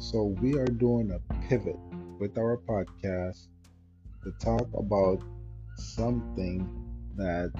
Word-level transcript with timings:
So, 0.00 0.22
we 0.40 0.56
are 0.56 0.64
doing 0.64 1.10
a 1.10 1.18
pivot 1.48 1.76
with 2.20 2.38
our 2.38 2.56
podcast 2.56 3.48
to 4.22 4.32
talk 4.38 4.68
about 4.72 5.20
something 5.76 6.68
that 7.16 7.52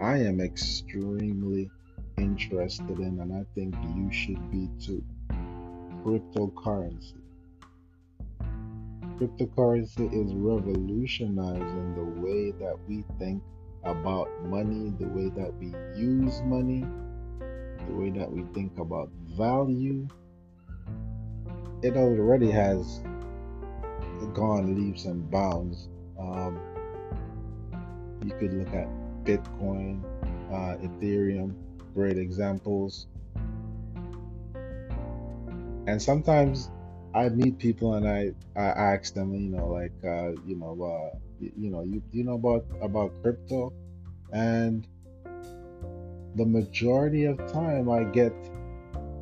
I 0.00 0.18
am 0.18 0.40
extremely 0.40 1.68
interested 2.16 3.00
in, 3.00 3.18
and 3.18 3.32
I 3.32 3.44
think 3.56 3.74
you 3.96 4.12
should 4.12 4.50
be 4.52 4.68
too 4.80 5.02
cryptocurrency. 6.04 7.20
Cryptocurrency 9.18 10.06
is 10.12 10.32
revolutionizing 10.32 11.94
the 11.96 12.20
way 12.22 12.52
that 12.52 12.78
we 12.88 13.04
think 13.18 13.42
about 13.82 14.28
money, 14.46 14.92
the 15.00 15.08
way 15.08 15.28
that 15.30 15.52
we 15.58 15.74
use 16.00 16.40
money, 16.42 16.86
the 17.88 17.94
way 17.94 18.10
that 18.10 18.30
we 18.30 18.44
think 18.54 18.78
about 18.78 19.10
value, 19.36 20.06
it 21.82 21.96
already 21.96 22.50
has 22.50 23.00
gone 24.34 24.74
leaps 24.74 25.04
and 25.04 25.30
bounds. 25.30 25.88
Um, 26.18 26.60
you 28.24 28.32
could 28.38 28.52
look 28.52 28.74
at 28.74 28.88
Bitcoin, 29.24 30.02
uh, 30.50 30.76
Ethereum, 30.76 31.54
great 31.94 32.18
examples. 32.18 33.06
And 35.86 36.00
sometimes 36.00 36.70
I 37.14 37.28
meet 37.30 37.58
people 37.58 37.94
and 37.94 38.06
I, 38.06 38.32
I 38.54 38.94
ask 38.94 39.14
them, 39.14 39.34
you 39.34 39.48
know, 39.48 39.66
like, 39.66 39.92
uh, 40.04 40.32
you 40.46 40.56
know, 40.56 40.76
uh, 40.80 41.18
you, 41.40 41.52
you 41.56 41.70
know, 41.70 41.82
you, 41.82 42.02
you 42.12 42.24
know 42.24 42.34
about 42.34 42.64
about 42.82 43.12
crypto, 43.22 43.72
and 44.32 44.86
the 46.36 46.44
majority 46.44 47.24
of 47.24 47.38
time 47.50 47.90
I 47.90 48.04
get 48.04 48.32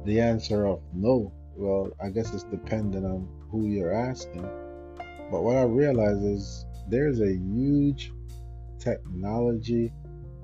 the 0.04 0.20
answer 0.20 0.66
of 0.66 0.80
no. 0.92 1.32
Well, 1.58 1.90
I 2.00 2.10
guess 2.10 2.32
it's 2.32 2.44
dependent 2.44 3.04
on 3.04 3.28
who 3.50 3.66
you're 3.66 3.92
asking. 3.92 4.48
But 5.28 5.42
what 5.42 5.56
I 5.56 5.64
realize 5.64 6.22
is 6.22 6.64
there's 6.88 7.20
a 7.20 7.32
huge 7.32 8.12
technology 8.78 9.92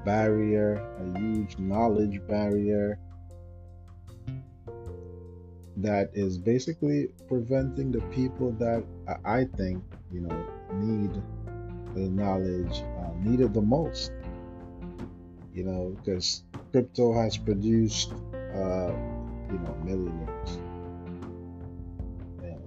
barrier, 0.05 0.75
a 0.75 1.19
huge 1.21 1.57
knowledge 1.57 2.21
barrier 2.27 2.99
that 5.77 6.11
is 6.15 6.37
basically 6.37 7.11
preventing 7.29 7.93
the 7.93 8.01
people 8.11 8.51
that 8.59 8.85
I 9.25 9.45
think, 9.57 9.85
you 10.11 10.23
know, 10.23 10.47
need 10.73 11.23
the 11.95 12.11
knowledge 12.11 12.83
uh, 12.99 13.11
needed 13.21 13.55
the 13.55 13.63
most. 13.63 14.11
You 15.53 15.63
know, 15.63 15.97
because 15.97 16.43
crypto 16.73 17.13
has 17.13 17.37
produced, 17.37 18.13
uh, 18.35 18.91
you 19.49 19.61
know, 19.61 19.77
millionaires 19.85 20.59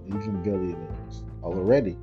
even 0.08 0.42
billionaires 0.42 1.24
already. 1.42 1.96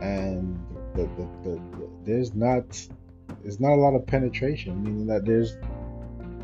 And 0.00 0.58
the, 0.94 1.02
the, 1.16 1.28
the, 1.42 1.90
there's 2.04 2.34
not 2.34 2.64
there's 3.42 3.60
not 3.60 3.72
a 3.72 3.80
lot 3.80 3.94
of 3.94 4.06
penetration, 4.06 4.82
meaning 4.82 5.06
that 5.06 5.24
there's 5.24 5.56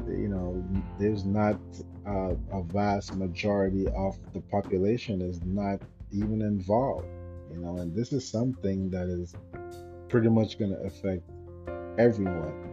you 0.09 0.29
know 0.29 0.65
there's 0.99 1.25
not 1.25 1.59
a, 2.07 2.37
a 2.53 2.63
vast 2.63 3.15
majority 3.15 3.87
of 3.89 4.19
the 4.33 4.41
population 4.41 5.21
is 5.21 5.43
not 5.45 5.81
even 6.13 6.43
involved. 6.43 7.07
You 7.51 7.59
know, 7.59 7.79
and 7.79 7.95
this 7.95 8.13
is 8.13 8.29
something 8.29 8.91
that 8.91 9.09
is 9.09 9.35
pretty 10.09 10.29
much 10.29 10.59
going 10.59 10.71
to 10.71 10.81
affect 10.83 11.23
everyone 11.99 12.69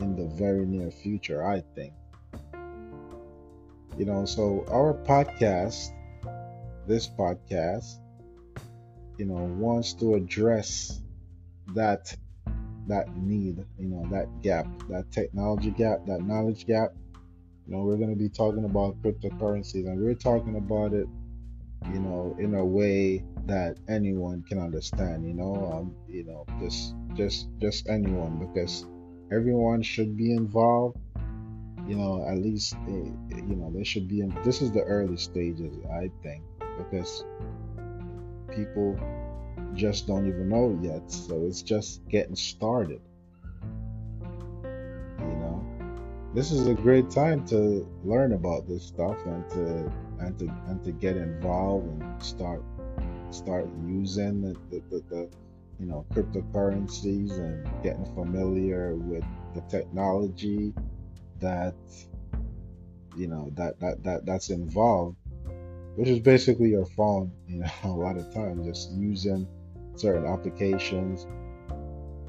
in 0.00 0.14
the 0.16 0.26
very 0.36 0.66
near 0.66 0.90
future, 0.90 1.44
I 1.44 1.62
think. 1.74 1.92
You 3.98 4.04
know, 4.04 4.26
so 4.26 4.64
our 4.68 4.92
podcast 4.92 5.92
this 6.86 7.08
podcast, 7.08 7.98
you 9.18 9.26
know, 9.26 9.34
wants 9.34 9.92
to 9.94 10.14
address 10.14 11.00
that 11.74 12.14
that 12.88 13.16
need, 13.16 13.64
you 13.78 13.88
know, 13.88 14.06
that 14.10 14.28
gap, 14.42 14.66
that 14.88 15.10
technology 15.10 15.70
gap, 15.70 16.06
that 16.06 16.20
knowledge 16.22 16.66
gap. 16.66 16.92
You 17.66 17.74
know, 17.74 17.82
we're 17.82 17.96
going 17.96 18.10
to 18.10 18.16
be 18.16 18.28
talking 18.28 18.64
about 18.64 19.02
cryptocurrencies, 19.02 19.86
and 19.86 20.00
we're 20.00 20.14
talking 20.14 20.56
about 20.56 20.92
it, 20.92 21.08
you 21.92 21.98
know, 21.98 22.36
in 22.38 22.54
a 22.54 22.64
way 22.64 23.24
that 23.46 23.76
anyone 23.88 24.44
can 24.48 24.60
understand. 24.60 25.26
You 25.26 25.34
know, 25.34 25.72
um, 25.72 25.96
you 26.08 26.24
know, 26.24 26.46
just 26.60 26.94
just 27.14 27.48
just 27.58 27.88
anyone, 27.88 28.38
because 28.38 28.86
everyone 29.32 29.82
should 29.82 30.16
be 30.16 30.32
involved 30.32 30.98
you 31.88 31.94
know 31.94 32.26
at 32.28 32.38
least 32.38 32.74
eh, 32.88 33.10
you 33.36 33.56
know 33.56 33.70
they 33.74 33.84
should 33.84 34.08
be 34.08 34.20
in 34.20 34.36
this 34.44 34.60
is 34.60 34.72
the 34.72 34.82
early 34.82 35.16
stages 35.16 35.74
i 35.92 36.10
think 36.22 36.42
because 36.76 37.24
people 38.54 38.98
just 39.74 40.06
don't 40.06 40.26
even 40.26 40.48
know 40.48 40.78
yet. 40.82 41.10
So 41.10 41.44
it's 41.46 41.62
just 41.62 42.06
getting 42.08 42.36
started. 42.36 43.00
You 44.64 45.36
know, 45.36 45.64
this 46.34 46.50
is 46.50 46.66
a 46.66 46.74
great 46.74 47.10
time 47.10 47.46
to 47.48 47.88
learn 48.04 48.32
about 48.32 48.68
this 48.68 48.84
stuff 48.84 49.16
and 49.26 49.48
to 49.50 49.92
and 50.18 50.38
to 50.38 50.52
and 50.68 50.82
to 50.84 50.92
get 50.92 51.16
involved 51.16 51.86
and 51.88 52.22
start 52.22 52.62
start 53.30 53.68
using 53.86 54.40
the, 54.40 54.56
the, 54.70 54.82
the, 54.90 55.02
the 55.10 55.28
you 55.78 55.86
know 55.86 56.06
cryptocurrencies 56.12 57.32
and 57.38 57.68
getting 57.82 58.04
familiar 58.14 58.94
with 58.94 59.24
the 59.54 59.60
technology 59.62 60.72
that 61.40 61.74
you 63.16 63.26
know 63.26 63.50
that 63.54 63.78
that, 63.80 64.02
that 64.02 64.24
that's 64.24 64.50
involved 64.50 65.16
which 65.96 66.08
is 66.08 66.20
basically 66.20 66.68
your 66.70 66.86
phone, 66.86 67.32
you 67.48 67.58
know, 67.58 67.70
a 67.84 67.88
lot 67.88 68.16
of 68.16 68.32
times 68.32 68.66
just 68.66 68.92
using 68.92 69.46
certain 69.96 70.26
applications. 70.26 71.26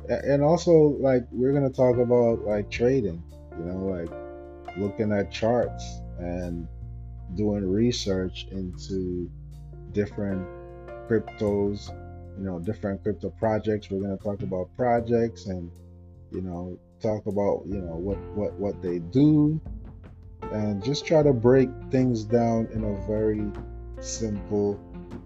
And 0.10 0.42
also, 0.42 0.72
like, 0.72 1.24
we're 1.32 1.52
going 1.52 1.70
to 1.70 1.76
talk 1.76 1.98
about 1.98 2.46
like 2.46 2.72
trading, 2.72 3.22
you 3.60 3.66
know, 3.66 3.78
like 3.86 4.10
looking 4.78 5.12
at 5.12 5.32
charts 5.32 6.00
and 6.18 6.66
doing 7.36 7.70
research 7.70 8.48
into 8.52 9.30
different 9.92 10.48
cryptos, 11.10 11.90
you 12.38 12.46
know, 12.46 12.60
different 12.60 13.04
crypto 13.04 13.30
projects. 13.32 13.90
We're 13.92 14.00
going 14.00 14.18
to 14.18 14.24
talk 14.24 14.42
about 14.44 14.70
projects 14.78 15.48
and, 15.48 15.70
you 16.32 16.42
know, 16.42 16.80
talk 17.02 17.26
about, 17.26 17.64
you 17.66 17.82
know, 17.82 17.96
what, 17.96 18.18
what, 18.34 18.54
what 18.54 18.82
they 18.82 19.00
do, 19.00 19.60
and 20.52 20.84
just 20.84 21.06
try 21.06 21.24
to 21.24 21.34
break 21.34 21.70
things 21.92 22.24
down 22.24 22.68
in 22.74 22.84
a 22.84 23.08
very 23.08 23.52
simple 24.00 24.80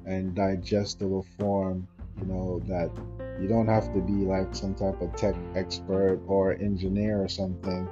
and 0.06 0.34
digestible 0.34 1.26
form 1.38 1.88
you 2.20 2.26
know 2.26 2.62
that 2.68 2.90
you 3.40 3.48
don't 3.48 3.68
have 3.68 3.94
to 3.94 4.00
be 4.00 4.26
like 4.26 4.54
some 4.56 4.74
type 4.76 5.00
of 5.02 5.16
tech 5.16 5.36
expert 5.56 6.20
or 6.28 6.54
engineer 6.54 7.22
or 7.24 7.28
something 7.28 7.88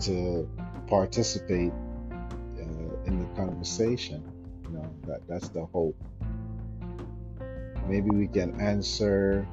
to 0.00 0.48
participate 0.86 1.72
uh, 2.12 3.04
in 3.06 3.18
the 3.18 3.26
conversation 3.36 4.22
you 4.64 4.76
know 4.76 4.90
that 5.06 5.20
that's 5.28 5.48
the 5.48 5.64
hope. 5.66 5.96
Maybe 7.88 8.10
we 8.10 8.26
can 8.26 8.60
answer 8.60 9.46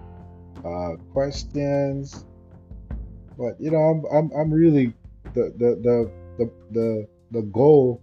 uh, 0.66 0.96
questions 1.12 2.26
but 3.38 3.60
you 3.60 3.72
know 3.72 3.78
I'm, 3.78 4.06
I'm, 4.06 4.32
I'm 4.32 4.52
really 4.52 4.94
the, 5.34 5.54
the 5.58 5.76
the 5.82 6.12
the 6.38 6.52
the 6.72 7.08
the 7.34 7.42
goal 7.42 8.02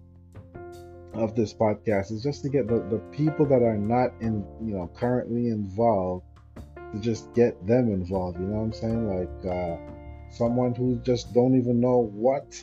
of 1.14 1.34
this 1.34 1.54
podcast 1.54 2.10
is 2.10 2.22
just 2.22 2.42
to 2.42 2.48
get 2.48 2.66
the, 2.66 2.80
the 2.90 2.98
people 3.12 3.46
that 3.46 3.62
are 3.62 3.76
not 3.76 4.10
in 4.20 4.44
you 4.60 4.74
know 4.74 4.90
currently 4.94 5.48
involved 5.48 6.24
to 6.92 7.00
just 7.00 7.32
get 7.34 7.64
them 7.66 7.88
involved 7.88 8.38
you 8.38 8.46
know 8.46 8.58
what 8.58 8.64
i'm 8.64 8.72
saying? 8.72 9.06
Like 9.06 9.46
uh, 9.46 9.76
someone 10.30 10.74
who 10.74 10.96
just 11.02 11.32
don't 11.32 11.56
even 11.56 11.80
know 11.80 12.10
what 12.12 12.60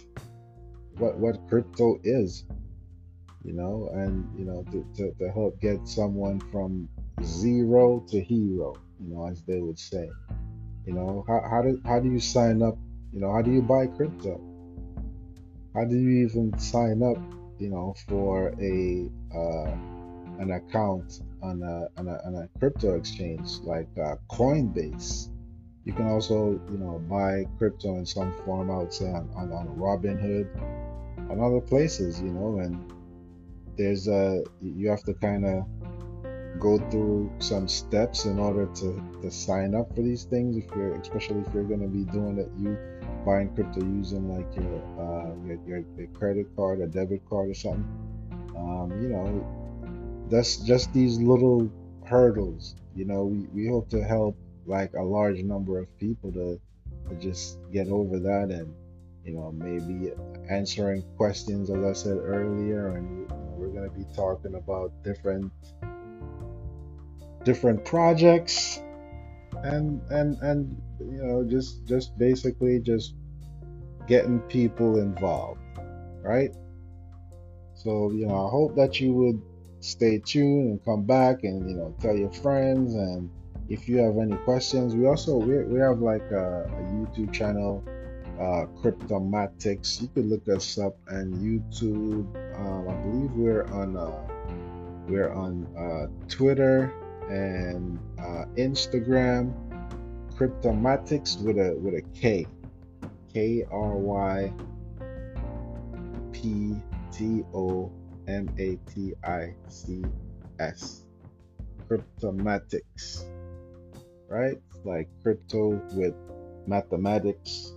what 0.98 1.18
what 1.18 1.48
crypto 1.48 2.00
is 2.04 2.46
you 3.44 3.54
know? 3.54 3.90
And 3.94 4.28
you 4.38 4.46
know 4.46 4.64
to, 4.72 4.86
to, 4.98 5.14
to 5.20 5.32
help 5.32 5.60
get 5.62 5.88
someone 5.88 6.42
from 6.52 6.90
zero 7.24 8.04
to 8.10 8.22
hero 8.22 8.76
you 9.00 9.16
know 9.16 9.28
as 9.28 9.42
they 9.44 9.60
would 9.60 9.80
say 9.80 10.10
you 10.86 10.94
know? 10.94 11.26
How, 11.28 11.42
how 11.50 11.62
do 11.62 11.82
how 11.86 12.00
do 12.00 12.10
you 12.10 12.20
sign 12.20 12.62
up 12.62 12.78
you 13.14 13.22
know 13.22 13.32
how 13.32 13.42
do 13.42 13.52
you 13.52 13.62
buy 13.62 13.88
crypto 13.88 14.42
how 15.78 15.86
do 15.86 15.96
you 15.96 16.26
even 16.26 16.58
sign 16.58 17.04
up, 17.04 17.22
you 17.60 17.70
know, 17.70 17.94
for 18.08 18.50
a 18.60 19.10
uh, 19.36 19.72
an 20.40 20.52
account 20.52 21.22
on 21.44 21.62
a, 21.62 22.00
on 22.00 22.08
a, 22.08 22.20
on 22.26 22.36
a 22.36 22.60
crypto 22.60 22.96
exchange 22.96 23.60
like 23.64 23.88
uh, 24.04 24.16
Coinbase? 24.28 25.30
You 25.86 25.94
can 25.94 26.08
also, 26.08 26.60
you 26.72 26.78
know, 26.80 27.00
buy 27.08 27.46
crypto 27.60 27.96
in 27.98 28.08
some 28.08 28.34
form. 28.44 28.72
I 28.72 28.78
would 28.78 28.92
say 28.92 29.06
on, 29.06 29.30
on, 29.36 29.52
on 29.52 29.68
Robinhood, 29.78 30.50
on 31.30 31.40
other 31.40 31.62
places, 31.62 32.20
you 32.20 32.32
know, 32.32 32.58
and 32.58 32.92
there's 33.78 34.08
a 34.08 34.44
you 34.64 34.90
have 34.90 35.04
to 35.04 35.14
kind 35.14 35.46
of 35.46 35.64
go 36.60 36.80
through 36.90 37.32
some 37.38 37.68
steps 37.68 38.26
in 38.26 38.40
order 38.40 38.66
to, 38.74 39.00
to 39.22 39.30
sign 39.30 39.76
up 39.76 39.94
for 39.96 40.02
these 40.02 40.24
things 40.24 40.58
if 40.58 40.66
you're 40.76 40.96
especially 40.96 41.40
if 41.42 41.54
you're 41.54 41.64
going 41.64 41.82
to 41.82 41.88
be 41.88 42.04
doing 42.12 42.40
it 42.40 42.50
you 42.58 42.76
buying 43.28 43.50
crypto 43.56 43.82
using 44.00 44.26
like 44.34 44.50
your 44.56 44.76
uh, 45.04 45.30
your, 45.46 45.60
your, 45.68 45.82
your, 45.98 46.08
credit 46.20 46.48
card 46.56 46.80
or 46.80 46.88
debit 46.88 47.22
card 47.30 47.50
or 47.50 47.54
something 47.54 47.86
um, 48.56 48.88
you 49.02 49.10
know 49.10 49.28
that's 50.30 50.58
just 50.58 50.94
these 50.94 51.20
little 51.20 51.72
hurdles. 52.06 52.76
You 52.96 53.06
know, 53.06 53.26
we, 53.26 53.48
we 53.54 53.68
hope 53.68 53.90
to 53.90 54.04
help 54.04 54.38
like 54.66 54.94
a 54.94 55.04
large 55.04 55.40
number 55.44 55.80
of 55.80 56.00
people 56.00 56.32
to, 56.34 56.60
to 57.10 57.16
just 57.16 57.60
get 57.72 57.88
over 57.88 58.20
that 58.20 58.50
and 58.50 58.74
you 59.24 59.34
know 59.34 59.52
maybe 59.52 60.12
answering 60.50 61.04
questions 61.16 61.70
as 61.70 61.84
I 61.84 61.94
said 61.94 62.18
earlier 62.18 62.96
and 62.96 63.30
we're 63.58 63.68
going 63.68 63.90
to 63.90 63.96
be 63.96 64.06
talking 64.14 64.56
about 64.56 64.92
different 65.04 65.52
different 67.44 67.86
projects 67.86 68.82
and 69.74 70.02
and 70.10 70.38
and 70.42 70.82
you 71.00 71.24
know 71.24 71.44
just 71.44 71.86
just 71.88 72.18
basically 72.18 72.80
just 72.80 73.16
getting 74.08 74.40
people 74.42 75.00
involved 75.00 75.60
right? 76.28 76.52
So 77.74 78.12
you 78.12 78.28
know 78.28 78.48
i 78.48 78.50
hope 78.50 78.76
that 78.76 79.00
you 79.00 79.14
would 79.14 79.42
stay 79.80 80.20
tuned 80.20 80.70
and 80.72 80.84
come 80.84 81.04
back 81.06 81.44
and 81.44 81.70
you 81.70 81.76
know 81.76 81.96
tell 82.02 82.16
your 82.16 82.32
friends. 82.32 82.96
And 82.96 83.30
if 83.70 83.88
you 83.88 83.98
have 83.98 84.18
any 84.18 84.36
questions 84.38 84.96
we 84.96 85.06
also 85.06 85.38
we, 85.38 85.64
we 85.64 85.80
have 85.80 86.00
like 86.00 86.24
a, 86.32 86.64
a 86.64 86.82
youtube 86.96 87.32
channel 87.34 87.84
uh 88.40 88.66
Kryptomatics. 88.82 90.02
You 90.02 90.08
could 90.10 90.26
look 90.26 90.48
us 90.48 90.78
up 90.78 90.98
on 91.10 91.34
youtube. 91.34 92.26
Um, 92.60 92.90
i 92.90 92.94
believe 93.04 93.32
we're 93.32 93.66
on 93.66 93.98
uh 93.98 94.28
we're 95.08 95.32
on 95.32 95.68
uh 95.78 96.08
twitter 96.28 96.94
and 97.30 98.00
uh 98.20 98.46
instagram 98.58 99.54
Kryptomatics 100.38 101.42
with 101.42 101.58
a 101.58 101.76
with 101.82 101.96
a 101.96 102.04
k 102.14 102.46
k 103.34 103.66
r 103.72 103.98
y 103.98 104.54
p 106.32 106.76
t 107.12 107.44
o 107.56 107.92
M 108.28 108.48
A 108.60 108.76
T 108.92 109.14
I 109.24 109.56
C 109.68 110.04
S. 110.60 111.06
Kryptomatics. 111.90 113.24
Right? 114.30 114.62
Like 114.84 115.10
crypto 115.24 115.82
with 115.94 116.14
mathematics. 116.68 117.74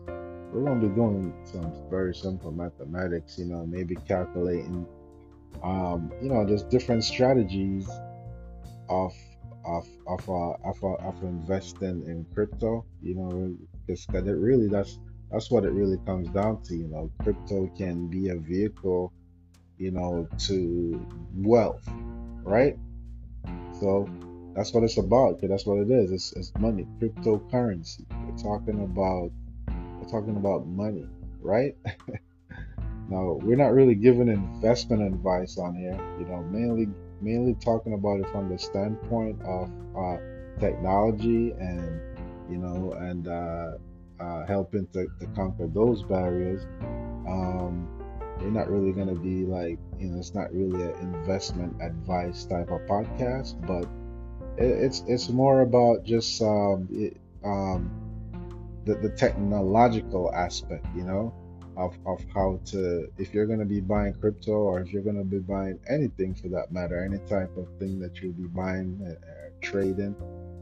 We're 0.53 0.65
to 0.81 0.89
be 0.89 0.95
doing 0.95 1.33
some 1.45 1.73
very 1.89 2.15
simple 2.15 2.51
mathematics, 2.51 3.39
you 3.39 3.45
know, 3.45 3.65
maybe 3.65 3.95
calculating, 3.95 4.85
um, 5.63 6.13
you 6.21 6.29
know, 6.29 6.45
just 6.45 6.69
different 6.69 7.05
strategies 7.05 7.89
of 8.89 9.15
of 9.77 9.87
of 10.07 10.29
uh, 10.29 10.69
of, 10.69 10.85
uh, 10.85 11.09
of 11.09 11.23
investing 11.23 12.05
in 12.07 12.27
crypto. 12.35 12.85
You 13.03 13.15
know, 13.15 13.57
because 13.87 14.07
it 14.27 14.33
really 14.33 14.69
that's 14.69 14.99
that's 15.31 15.51
what 15.51 15.65
it 15.65 15.73
really 15.73 15.99
comes 16.07 16.29
down 16.29 16.63
to. 16.65 16.77
You 16.77 16.89
know, 16.89 17.11
crypto 17.23 17.71
can 17.77 18.09
be 18.09 18.29
a 18.29 18.37
vehicle 18.37 19.13
you 19.81 19.91
know, 19.91 20.29
to 20.39 21.07
wealth, 21.35 21.89
right? 22.45 22.79
So 23.81 24.07
that's 24.55 24.75
what 24.75 24.85
it's 24.85 24.99
about. 24.99 25.41
That's 25.41 25.65
what 25.65 25.79
it 25.79 25.91
is. 25.91 26.13
It's, 26.13 26.33
it's 26.35 26.53
money, 26.59 26.87
cryptocurrency. 27.01 28.05
We're 28.27 28.37
talking 28.37 28.85
about 28.85 29.31
we're 29.99 30.09
talking 30.09 30.37
about 30.37 30.67
money, 30.67 31.07
right? 31.41 31.75
now 33.09 33.39
we're 33.43 33.57
not 33.57 33.73
really 33.73 33.95
giving 33.95 34.29
investment 34.29 35.03
advice 35.03 35.57
on 35.57 35.75
here. 35.75 35.99
You 36.19 36.27
know, 36.27 36.43
mainly 36.43 36.89
mainly 37.21 37.55
talking 37.55 37.95
about 37.95 38.21
it 38.21 38.29
from 38.31 38.49
the 38.49 38.59
standpoint 38.59 39.41
of 39.43 39.71
uh, 39.97 40.17
technology 40.59 41.53
and 41.53 42.01
you 42.51 42.59
know 42.59 42.93
and 42.93 43.29
uh, 43.29 43.73
uh, 44.21 44.47
helping 44.47 44.87
to, 44.89 45.07
to 45.19 45.27
conquer 45.35 45.67
those 45.67 46.03
barriers. 46.03 46.63
Um, 47.27 47.89
we're 48.41 48.51
not 48.51 48.71
really 48.71 48.93
going 48.93 49.09
to 49.09 49.21
be 49.21 49.45
like 49.45 49.79
you 49.99 50.09
know 50.09 50.19
it's 50.19 50.35
not 50.35 50.53
really 50.53 50.83
an 50.83 50.95
investment 51.01 51.77
advice 51.83 52.45
type 52.47 52.71
of 52.71 52.81
podcast 52.83 53.55
but 53.67 53.85
it, 54.57 54.71
it's 54.85 55.05
it's 55.07 55.29
more 55.29 55.61
about 55.61 56.05
just 56.05 56.41
um, 56.41 56.89
it, 56.91 57.17
um, 57.45 57.91
the, 58.87 58.95
the 58.95 59.11
technological 59.11 60.33
aspect 60.35 60.87
you 60.97 61.05
know 61.05 61.35
of, 61.77 61.97
of 62.07 62.25
how 62.35 62.61
to 62.67 63.11
if 63.19 63.33
you're 63.33 63.47
going 63.47 63.59
to 63.59 63.65
be 63.65 63.81
buying 63.81 64.13
crypto 64.15 64.53
or 64.53 64.81
if 64.81 64.93
you're 64.93 65.03
going 65.03 65.19
to 65.19 65.25
be 65.25 65.39
buying 65.39 65.79
anything 65.89 66.35
for 66.35 66.49
that 66.49 66.73
matter 66.73 67.03
any 67.05 67.19
type 67.29 67.57
of 67.57 67.67
thing 67.79 67.99
that 68.01 68.21
you'll 68.21 68.33
be 68.33 68.49
buying 68.49 68.99
uh, 69.05 69.11
uh 69.11 69.51
trading 69.61 70.15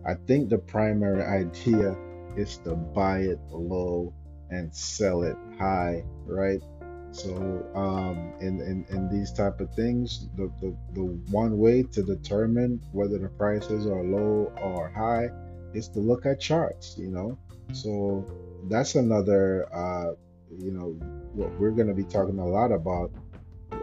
i 0.06 0.14
think 0.26 0.48
the 0.48 0.58
primary 0.58 1.22
idea 1.22 1.96
is 2.36 2.58
to 2.58 2.74
buy 2.74 3.18
it 3.20 3.40
low 3.50 4.12
and 4.50 4.74
sell 4.74 5.22
it 5.22 5.36
high 5.58 6.02
right 6.26 6.62
so 7.10 7.66
um, 7.74 8.32
in, 8.40 8.60
in, 8.60 8.84
in 8.90 9.08
these 9.08 9.32
type 9.32 9.60
of 9.60 9.74
things, 9.74 10.28
the, 10.36 10.50
the, 10.60 10.76
the 10.92 11.04
one 11.30 11.58
way 11.58 11.82
to 11.82 12.02
determine 12.02 12.80
whether 12.92 13.18
the 13.18 13.28
prices 13.28 13.86
are 13.86 14.02
low 14.02 14.52
or 14.62 14.90
high 14.90 15.30
is 15.74 15.88
to 15.88 16.00
look 16.00 16.26
at 16.26 16.40
charts, 16.40 16.96
you 16.98 17.10
know. 17.10 17.38
So 17.72 18.24
that's 18.68 18.94
another, 18.94 19.68
uh, 19.74 20.12
you 20.58 20.72
know, 20.72 20.96
what 21.34 21.58
we're 21.60 21.70
going 21.70 21.88
to 21.88 21.94
be 21.94 22.04
talking 22.04 22.38
a 22.38 22.46
lot 22.46 22.72
about, 22.72 23.10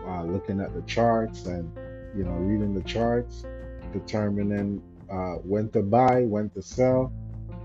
uh, 0.08 0.24
looking 0.24 0.60
at 0.60 0.74
the 0.74 0.82
charts 0.84 1.46
and, 1.46 1.72
you 2.18 2.24
know, 2.24 2.32
reading 2.32 2.74
the 2.74 2.84
charts, 2.84 3.46
determining 3.94 4.82
uh, 5.12 5.36
when 5.44 5.70
to 5.70 5.82
buy, 5.82 6.22
when 6.22 6.50
to 6.52 6.62
sell, 6.62 7.12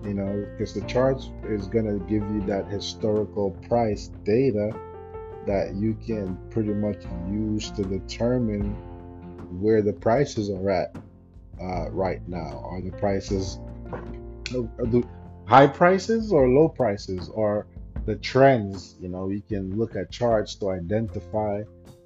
you 0.05 0.15
know, 0.15 0.47
because 0.53 0.75
the 0.75 0.83
charts 0.83 1.31
is 1.45 1.67
going 1.67 1.87
to 1.87 1.99
give 2.07 2.23
you 2.23 2.43
that 2.47 2.67
historical 2.69 3.51
price 3.69 4.11
data 4.25 4.71
that 5.47 5.75
you 5.75 5.97
can 6.07 6.37
pretty 6.51 6.75
much 6.75 7.03
use 7.31 7.71
to 7.71 7.83
determine 7.83 8.73
where 9.61 9.83
the 9.83 9.93
prices 9.93 10.51
are 10.51 10.71
at 10.71 10.95
uh, 11.61 11.91
right 11.91 12.21
now. 12.29 12.63
Are 12.65 12.81
the 12.81 12.93
prices 12.93 13.59
the 14.51 15.07
high 15.47 15.67
prices 15.67 16.33
or 16.33 16.49
low 16.49 16.69
prices 16.69 17.31
or 17.35 17.67
the 18.07 18.17
trends? 18.17 18.97
You 19.01 19.09
know, 19.09 19.29
you 19.29 19.43
can 19.43 19.77
look 19.77 19.97
at 19.97 20.11
charts 20.11 20.55
to 20.57 20.71
identify 20.71 21.63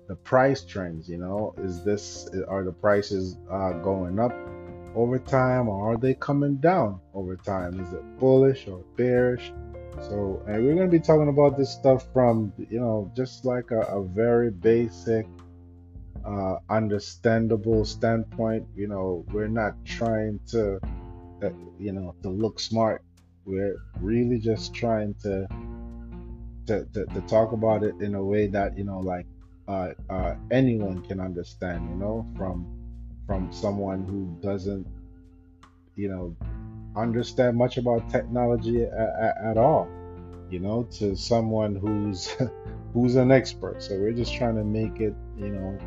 the 0.08 0.16
price 0.16 0.64
trends. 0.64 1.08
You 1.08 1.18
know, 1.18 1.54
is 1.58 1.84
this 1.84 2.28
are 2.48 2.64
the 2.64 2.72
prices 2.72 3.36
uh, 3.50 3.72
going 3.74 4.18
up 4.18 4.34
over 4.94 5.18
time 5.18 5.68
or 5.68 5.92
are 5.92 5.96
they 5.96 6.14
coming 6.14 6.56
down 6.56 7.00
over 7.14 7.36
time? 7.36 7.80
Is 7.80 7.92
it 7.92 8.18
bullish 8.18 8.68
or 8.68 8.84
bearish? 8.96 9.52
So, 10.02 10.42
and 10.46 10.64
we're 10.64 10.74
going 10.74 10.90
to 10.90 10.98
be 10.98 11.00
talking 11.00 11.28
about 11.28 11.56
this 11.56 11.70
stuff 11.70 12.06
from, 12.12 12.52
you 12.68 12.80
know, 12.80 13.10
just 13.14 13.44
like 13.44 13.70
a, 13.70 13.80
a 13.80 14.04
very 14.04 14.50
basic, 14.50 15.26
uh, 16.24 16.56
understandable 16.68 17.84
standpoint. 17.84 18.66
You 18.74 18.88
know, 18.88 19.24
we're 19.32 19.48
not 19.48 19.84
trying 19.84 20.40
to, 20.48 20.80
uh, 21.42 21.50
you 21.78 21.92
know, 21.92 22.14
to 22.22 22.28
look 22.28 22.58
smart. 22.58 23.02
We're 23.44 23.76
really 24.00 24.38
just 24.38 24.74
trying 24.74 25.14
to, 25.22 25.46
to, 26.66 26.84
to, 26.92 27.06
to 27.06 27.20
talk 27.22 27.52
about 27.52 27.82
it 27.82 27.94
in 28.00 28.14
a 28.14 28.22
way 28.22 28.46
that, 28.48 28.76
you 28.76 28.84
know, 28.84 29.00
like 29.00 29.26
uh, 29.68 29.90
uh, 30.10 30.34
anyone 30.50 31.02
can 31.02 31.20
understand, 31.20 31.88
you 31.88 31.96
know, 31.96 32.26
from 32.36 32.66
from 33.26 33.50
someone 33.50 34.04
who 34.04 34.36
doesn't, 34.46 34.86
you 35.96 36.08
know, 36.08 36.36
understand 36.94 37.56
much 37.56 37.78
about 37.78 38.08
technology 38.10 38.82
at, 38.84 39.36
at 39.42 39.56
all 39.56 39.88
you 40.50 40.60
know 40.60 40.84
to 40.84 41.16
someone 41.16 41.74
who's 41.74 42.36
who's 42.94 43.16
an 43.16 43.30
expert. 43.32 43.82
So 43.82 43.98
we're 43.98 44.12
just 44.12 44.34
trying 44.34 44.56
to 44.56 44.64
make 44.64 45.00
it 45.00 45.14
you 45.36 45.48
know 45.48 45.78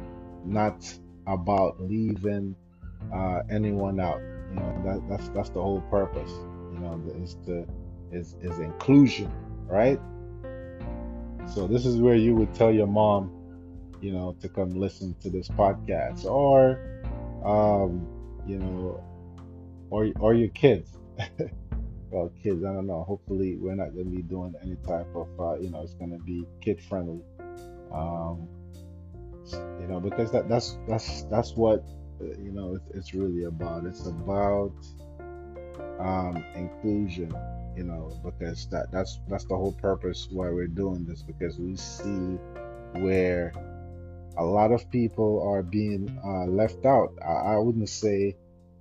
not 0.43 0.93
about 1.25 1.81
leaving 1.81 2.55
uh, 3.13 3.41
anyone 3.49 3.99
out. 3.99 4.19
You 4.49 4.59
know 4.59 4.81
that, 4.85 5.09
that's 5.09 5.29
that's 5.29 5.49
the 5.49 5.61
whole 5.61 5.81
purpose 5.89 6.31
you 6.73 6.79
know 6.79 7.01
is 7.23 7.37
the 7.45 7.65
is 8.11 8.35
is 8.41 8.59
inclusion 8.59 9.31
right 9.67 9.99
so 11.47 11.67
this 11.67 11.85
is 11.85 11.97
where 11.97 12.15
you 12.15 12.35
would 12.35 12.53
tell 12.53 12.71
your 12.71 12.87
mom 12.87 13.31
you 14.01 14.11
know 14.11 14.35
to 14.41 14.49
come 14.49 14.71
listen 14.71 15.15
to 15.21 15.29
this 15.29 15.47
podcast 15.49 16.25
or 16.25 16.79
um 17.45 18.07
you 18.45 18.57
know 18.57 19.03
or 19.89 20.09
or 20.19 20.33
your 20.33 20.49
kids. 20.49 20.97
Well 22.09 22.31
kids 22.41 22.63
i 22.63 22.71
don't 22.71 22.87
know. 22.87 23.03
Hopefully 23.03 23.57
we're 23.57 23.75
not 23.75 23.93
going 23.93 24.09
to 24.09 24.15
be 24.15 24.21
doing 24.21 24.55
any 24.63 24.77
type 24.87 25.13
of 25.13 25.27
uh, 25.37 25.59
you 25.59 25.69
know 25.69 25.81
it's 25.81 25.93
going 25.95 26.11
to 26.11 26.23
be 26.23 26.45
kid 26.61 26.81
friendly. 26.81 27.21
Um 27.91 28.47
you 29.81 29.87
know 29.87 29.99
because 29.99 30.31
that 30.31 30.47
that's 30.47 30.77
that's 30.87 31.23
that's 31.23 31.53
what 31.57 31.83
uh, 32.21 32.25
you 32.41 32.53
know 32.53 32.75
it's, 32.75 32.85
it's 32.95 33.13
really 33.13 33.43
about. 33.43 33.85
It's 33.85 34.07
about 34.07 34.71
um 35.99 36.41
inclusion 36.55 37.35
you 37.77 37.83
know 37.83 38.11
because 38.23 38.67
that 38.67 38.91
that's 38.91 39.19
that's 39.27 39.45
the 39.45 39.55
whole 39.55 39.73
purpose 39.73 40.27
why 40.31 40.49
we're 40.49 40.67
doing 40.67 41.05
this 41.05 41.21
because 41.21 41.57
we 41.59 41.75
see 41.75 42.37
where 42.99 43.53
a 44.37 44.43
lot 44.43 44.71
of 44.71 44.89
people 44.91 45.41
are 45.47 45.63
being 45.63 46.19
uh, 46.25 46.45
left 46.45 46.85
out 46.85 47.13
I, 47.23 47.53
I 47.53 47.57
wouldn't 47.57 47.89
say 47.89 48.35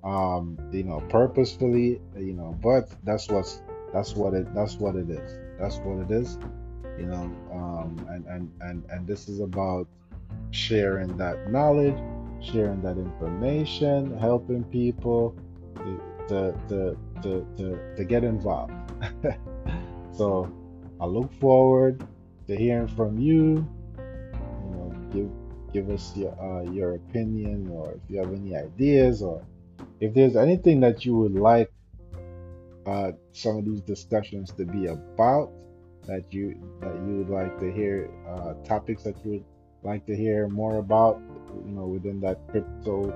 um, 0.04 0.56
you 0.70 0.84
know, 0.84 1.00
purposefully, 1.08 2.00
you 2.16 2.32
know, 2.32 2.56
but 2.62 2.88
that's 3.02 3.28
what's 3.28 3.60
that's 3.92 4.14
what 4.14 4.34
it 4.34 4.54
that's 4.54 4.76
what 4.76 4.94
it 4.94 5.10
is. 5.10 5.38
That's 5.58 5.78
what 5.78 5.98
it 5.98 6.12
is, 6.12 6.38
you 6.96 7.06
know, 7.06 7.24
um, 7.52 8.06
and 8.08 8.24
and 8.26 8.52
and 8.60 8.84
and 8.88 9.04
this 9.04 9.28
is 9.28 9.40
about 9.40 9.88
sharing 10.52 11.16
that 11.16 11.50
knowledge 11.50 11.98
sharing 12.40 12.82
that 12.82 12.96
information, 12.98 14.16
helping 14.18 14.64
people 14.64 15.34
to, 16.28 16.54
to, 16.68 16.96
to, 17.22 17.46
to, 17.56 17.94
to 17.96 18.04
get 18.04 18.24
involved. 18.24 18.72
so 20.16 20.50
I 21.00 21.06
look 21.06 21.32
forward 21.34 22.04
to 22.46 22.56
hearing 22.56 22.88
from 22.88 23.18
you. 23.18 23.66
You 23.96 24.70
know, 24.70 24.94
give 25.12 25.30
give 25.72 25.90
us 25.90 26.16
your 26.16 26.34
uh, 26.40 26.62
your 26.70 26.94
opinion, 26.94 27.68
or 27.70 27.92
if 27.92 28.00
you 28.08 28.18
have 28.18 28.32
any 28.32 28.56
ideas, 28.56 29.22
or 29.22 29.44
if 30.00 30.14
there's 30.14 30.36
anything 30.36 30.80
that 30.80 31.04
you 31.04 31.16
would 31.16 31.34
like 31.34 31.70
uh, 32.86 33.12
some 33.32 33.58
of 33.58 33.64
these 33.64 33.80
discussions 33.80 34.52
to 34.52 34.64
be 34.64 34.86
about 34.86 35.50
that 36.06 36.32
you 36.32 36.54
that 36.80 36.94
you 37.06 37.16
would 37.18 37.28
like 37.28 37.58
to 37.58 37.72
hear 37.72 38.10
uh, 38.28 38.54
topics 38.64 39.02
that 39.02 39.16
you 39.24 39.30
would 39.32 39.44
like 39.82 40.06
to 40.06 40.16
hear 40.16 40.48
more 40.48 40.78
about 40.78 41.20
you 41.66 41.72
know 41.72 41.86
within 41.86 42.20
that 42.20 42.38
crypto 42.48 43.12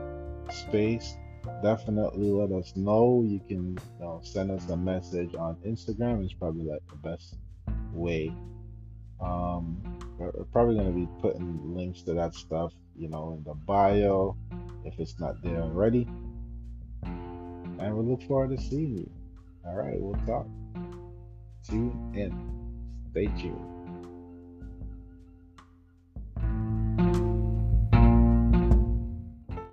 space 0.51 1.17
definitely 1.63 2.31
let 2.31 2.51
us 2.53 2.75
know. 2.77 3.25
You 3.27 3.41
can 3.41 3.79
you 3.99 4.05
know, 4.05 4.21
send 4.23 4.51
us 4.51 4.69
a 4.69 4.77
message 4.77 5.35
on 5.35 5.57
instagram. 5.67 6.25
It's 6.25 6.33
probably 6.33 6.65
like 6.65 6.83
the 6.89 6.97
best 6.97 7.37
way. 7.93 8.33
Um 9.21 9.99
we're 10.19 10.33
probably 10.53 10.75
going 10.75 10.93
to 10.93 10.93
be 10.93 11.09
putting 11.23 11.75
links 11.75 12.03
to 12.03 12.13
that 12.13 12.35
stuff 12.35 12.75
you 12.95 13.09
know 13.09 13.33
in 13.33 13.43
the 13.45 13.55
bio 13.55 14.37
if 14.85 14.99
it's 14.99 15.19
not 15.19 15.43
there 15.43 15.63
already. 15.63 16.07
And 17.05 17.97
we 17.97 18.11
look 18.11 18.23
forward 18.23 18.57
to 18.57 18.63
seeing 18.63 18.99
you. 18.99 19.11
All 19.67 19.75
right 19.75 19.99
we'll 19.99 20.15
talk. 20.27 20.47
Tune 21.67 22.13
in. 22.15 22.33
Stay 23.11 23.27
tuned 23.41 23.70